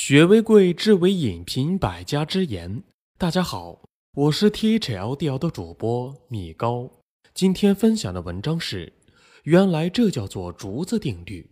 [0.00, 2.84] 学为贵，智为引，品百家之言。
[3.18, 3.82] 大家好，
[4.14, 6.88] 我是 THLDL 的主播米高。
[7.34, 8.92] 今天分享的文章是：
[9.42, 11.50] 原来这叫做竹子定律。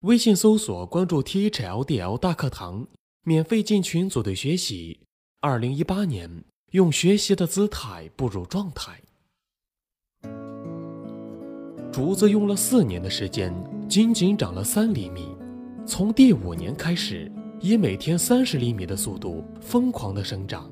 [0.00, 2.84] 微信搜索关注 THLDL 大课堂，
[3.22, 4.98] 免费进群组队学习。
[5.40, 6.28] 二零一八年，
[6.72, 9.00] 用学习的姿态步入状态。
[11.92, 13.54] 竹子用了四年的时间，
[13.88, 15.28] 仅仅长了三厘米。
[15.86, 17.30] 从第五年开始。
[17.60, 20.70] 以每天三十厘米的速度疯狂的生长，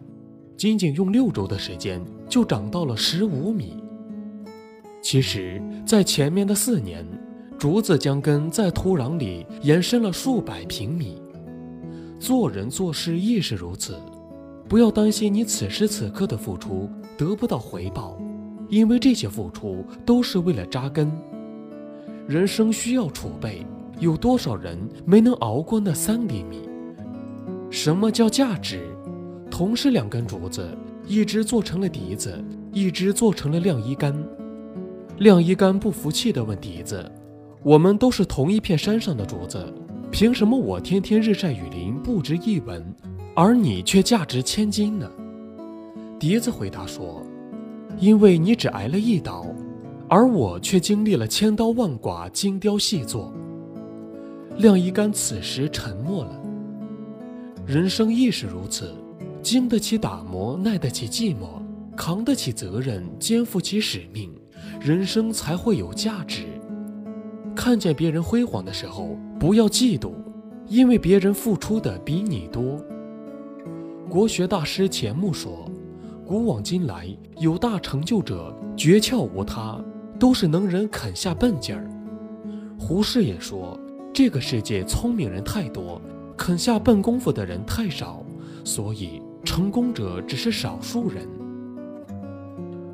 [0.56, 3.82] 仅仅用六周的时间就长到了十五米。
[5.02, 7.04] 其实，在前面的四年，
[7.59, 11.20] 竹子将根在土壤里延伸了数百平米。
[12.20, 13.96] 做人做事亦是如此，
[14.68, 18.16] 不要担心你此时此刻的付出得不到回报，
[18.68, 21.10] 因为这些付出都是为了扎根。
[22.28, 23.66] 人生需要储备，
[23.98, 26.65] 有多少人没能熬过那三厘米？
[27.76, 28.88] 什么叫价值？
[29.50, 30.66] 同是两根竹子，
[31.06, 32.42] 一只做成了笛子，
[32.73, 34.16] 一只做成了晾衣杆。
[35.18, 37.04] 晾衣杆不服气地问笛子
[37.62, 39.62] ：“我们都是同一片山上的竹子，
[40.10, 42.82] 凭什么我天天日晒雨淋不值一文，
[43.34, 45.10] 而你却价值千金呢？”
[46.18, 47.23] 笛子回答说
[48.01, 49.45] ：“因为你只挨了一刀，
[50.08, 53.30] 而我却经历了千刀万剐，精雕细作。”
[54.56, 56.42] 晾衣杆此时沉默了。
[57.66, 58.95] 人生亦是如此，
[59.42, 61.60] 经得起打磨，耐得起寂寞，
[61.96, 64.32] 扛得起责任，肩负起使命，
[64.81, 66.44] 人生才会有价值。
[67.56, 70.12] 看见别人辉煌的时候，不要嫉妒，
[70.69, 72.81] 因为别人付出的比你多。
[74.08, 75.69] 国学大师钱穆说
[76.25, 77.08] ：“古往今来，
[77.38, 79.84] 有大成就者，诀窍无他，
[80.20, 81.91] 都是能人肯下笨劲儿。”
[82.78, 83.76] 胡适也说
[84.14, 86.00] ：“这个世界聪明人太多。”
[86.37, 88.25] 肯下笨功夫的人太少，
[88.62, 91.26] 所以成功者只是少数人。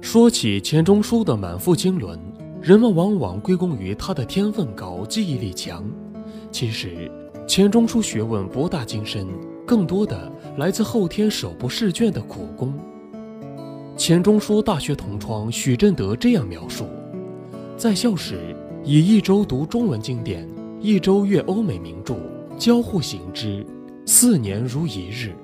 [0.00, 2.18] 说起钱钟书的满腹经纶，
[2.60, 5.84] 人们往往归功于他的天分高、记忆力强。
[6.50, 7.10] 其实，
[7.46, 9.26] 钱钟书学问博大精深，
[9.66, 12.72] 更多的来自后天手不释卷的苦功。
[13.96, 16.86] 钱钟书大学同窗许振德这样描述：
[17.76, 18.54] 在校时，
[18.84, 20.48] 以一周读中文经典，
[20.80, 22.16] 一周阅欧美名著。
[22.58, 23.66] 交互行之，
[24.06, 25.34] 四年如一日。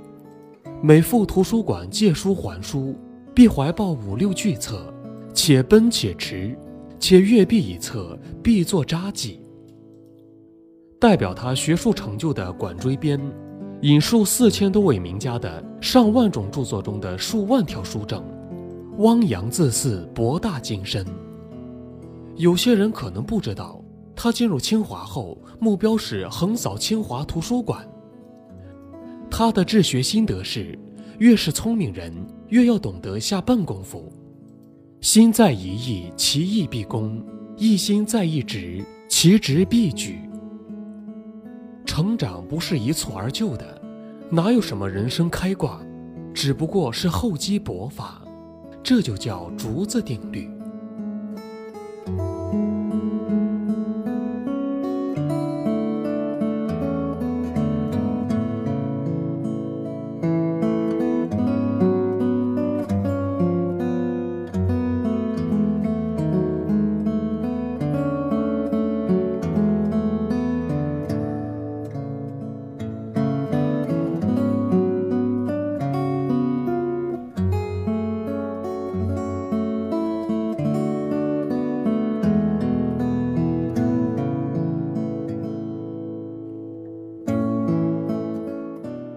[0.80, 2.94] 每赴图书馆借书还书，
[3.34, 4.92] 必怀抱五六巨册，
[5.34, 6.56] 且奔且驰，
[7.00, 9.41] 且阅毕一册，必作札记。
[11.00, 13.20] 代表他学术成就的管锥编，
[13.82, 18.22] 引述四千多位名家的上万种著作中的数万条书证，
[18.98, 21.04] 汪洋恣肆，博大精深。
[22.36, 23.82] 有些人可能不知道。
[24.20, 27.88] 他进入清华后，目标是横扫清华图书馆。
[29.30, 30.76] 他的治学心得是：
[31.20, 32.12] 越是聪明人，
[32.48, 34.12] 越要懂得下笨功夫。
[35.00, 37.22] 心在一意，其意必攻；
[37.56, 40.18] 一心在一职，其职必举。
[41.86, 43.80] 成长不是一蹴而就的，
[44.32, 45.80] 哪有什么人生开挂，
[46.34, 48.20] 只不过是厚积薄发。
[48.82, 50.50] 这就叫竹子定律。